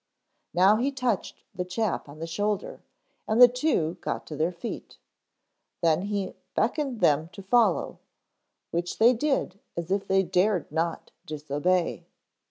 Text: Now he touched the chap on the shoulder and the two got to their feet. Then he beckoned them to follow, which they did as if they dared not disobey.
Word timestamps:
Now 0.55 0.77
he 0.77 0.91
touched 0.91 1.43
the 1.53 1.63
chap 1.63 2.09
on 2.09 2.17
the 2.17 2.25
shoulder 2.25 2.81
and 3.27 3.39
the 3.39 3.47
two 3.47 3.97
got 4.01 4.25
to 4.25 4.35
their 4.35 4.51
feet. 4.51 4.97
Then 5.83 6.01
he 6.07 6.33
beckoned 6.55 7.01
them 7.01 7.29
to 7.33 7.43
follow, 7.43 7.99
which 8.71 8.97
they 8.97 9.13
did 9.13 9.59
as 9.77 9.91
if 9.91 10.07
they 10.07 10.23
dared 10.23 10.71
not 10.71 11.11
disobey. 11.27 12.07